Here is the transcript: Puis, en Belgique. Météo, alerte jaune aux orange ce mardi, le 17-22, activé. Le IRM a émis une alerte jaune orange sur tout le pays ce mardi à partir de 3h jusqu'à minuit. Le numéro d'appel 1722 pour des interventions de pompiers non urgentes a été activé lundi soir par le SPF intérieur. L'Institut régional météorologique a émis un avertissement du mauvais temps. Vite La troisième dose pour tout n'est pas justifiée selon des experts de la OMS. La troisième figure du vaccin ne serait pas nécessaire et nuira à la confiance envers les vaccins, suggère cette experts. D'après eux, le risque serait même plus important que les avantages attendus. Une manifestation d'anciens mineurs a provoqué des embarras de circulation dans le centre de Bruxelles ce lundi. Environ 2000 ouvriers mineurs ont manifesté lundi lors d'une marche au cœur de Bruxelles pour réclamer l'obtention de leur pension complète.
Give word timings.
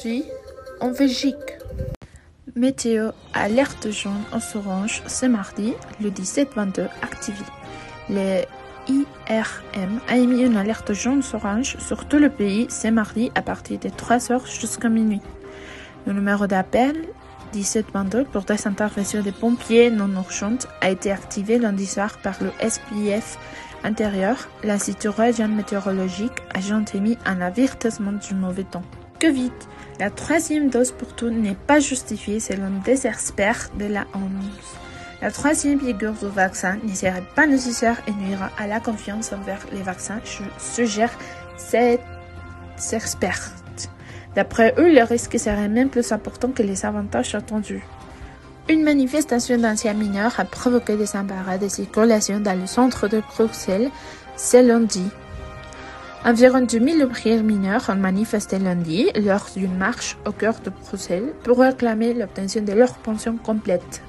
Puis, 0.00 0.24
en 0.80 0.90
Belgique. 0.90 1.36
Météo, 2.56 3.10
alerte 3.34 3.90
jaune 3.90 4.22
aux 4.32 4.56
orange 4.56 5.02
ce 5.06 5.26
mardi, 5.26 5.74
le 6.00 6.10
17-22, 6.10 6.88
activé. 7.02 7.44
Le 8.08 8.42
IRM 8.88 10.00
a 10.08 10.16
émis 10.16 10.42
une 10.42 10.56
alerte 10.56 10.92
jaune 10.92 11.22
orange 11.34 11.76
sur 11.78 12.06
tout 12.06 12.18
le 12.18 12.30
pays 12.30 12.66
ce 12.70 12.88
mardi 12.88 13.30
à 13.34 13.42
partir 13.42 13.78
de 13.78 13.88
3h 13.88 14.46
jusqu'à 14.46 14.88
minuit. 14.88 15.20
Le 16.06 16.14
numéro 16.14 16.46
d'appel 16.46 16.96
1722 17.54 18.24
pour 18.24 18.42
des 18.42 18.66
interventions 18.66 19.22
de 19.22 19.30
pompiers 19.30 19.90
non 19.90 20.10
urgentes 20.14 20.68
a 20.80 20.90
été 20.90 21.12
activé 21.12 21.58
lundi 21.58 21.86
soir 21.86 22.18
par 22.22 22.36
le 22.42 22.50
SPF 22.66 23.38
intérieur. 23.84 24.48
L'Institut 24.64 25.08
régional 25.08 25.54
météorologique 25.54 26.42
a 26.54 26.60
émis 26.96 27.18
un 27.26 27.40
avertissement 27.40 28.12
du 28.12 28.34
mauvais 28.34 28.64
temps. 28.64 28.84
Vite 29.28 29.68
La 30.00 30.10
troisième 30.10 30.68
dose 30.68 30.92
pour 30.92 31.14
tout 31.14 31.30
n'est 31.30 31.54
pas 31.54 31.78
justifiée 31.78 32.40
selon 32.40 32.70
des 32.84 33.06
experts 33.06 33.70
de 33.78 33.86
la 33.86 34.02
OMS. 34.14 34.50
La 35.20 35.30
troisième 35.30 35.78
figure 35.78 36.12
du 36.12 36.26
vaccin 36.26 36.78
ne 36.82 36.92
serait 36.92 37.22
pas 37.36 37.46
nécessaire 37.46 38.02
et 38.08 38.12
nuira 38.12 38.50
à 38.58 38.66
la 38.66 38.80
confiance 38.80 39.32
envers 39.32 39.64
les 39.72 39.82
vaccins, 39.82 40.20
suggère 40.58 41.16
cette 41.56 42.00
experts. 42.92 43.52
D'après 44.34 44.74
eux, 44.78 44.92
le 44.92 45.04
risque 45.04 45.38
serait 45.38 45.68
même 45.68 45.90
plus 45.90 46.10
important 46.10 46.48
que 46.48 46.62
les 46.62 46.84
avantages 46.84 47.34
attendus. 47.34 47.84
Une 48.68 48.82
manifestation 48.82 49.58
d'anciens 49.58 49.94
mineurs 49.94 50.40
a 50.40 50.44
provoqué 50.44 50.96
des 50.96 51.14
embarras 51.14 51.58
de 51.58 51.68
circulation 51.68 52.40
dans 52.40 52.58
le 52.58 52.66
centre 52.66 53.06
de 53.06 53.20
Bruxelles 53.20 53.90
ce 54.36 54.66
lundi. 54.66 55.04
Environ 56.24 56.60
2000 56.60 57.04
ouvriers 57.04 57.42
mineurs 57.42 57.90
ont 57.90 57.96
manifesté 57.96 58.60
lundi 58.60 59.10
lors 59.16 59.48
d'une 59.56 59.76
marche 59.76 60.16
au 60.24 60.30
cœur 60.30 60.54
de 60.64 60.70
Bruxelles 60.70 61.34
pour 61.42 61.58
réclamer 61.58 62.14
l'obtention 62.14 62.62
de 62.62 62.72
leur 62.72 62.94
pension 62.94 63.36
complète. 63.36 64.02